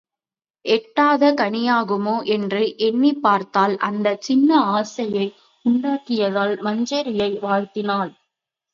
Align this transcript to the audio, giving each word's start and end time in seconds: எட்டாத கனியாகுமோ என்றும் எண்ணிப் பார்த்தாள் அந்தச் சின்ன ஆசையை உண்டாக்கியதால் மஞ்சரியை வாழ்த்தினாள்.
எட்டாத 0.65 1.33
கனியாகுமோ 1.33 2.15
என்றும் 2.27 2.73
எண்ணிப் 2.79 3.21
பார்த்தாள் 3.21 3.75
அந்தச் 3.81 4.21
சின்ன 4.21 4.49
ஆசையை 4.73 5.27
உண்டாக்கியதால் 5.65 6.55
மஞ்சரியை 6.61 7.31
வாழ்த்தினாள். 7.41 8.13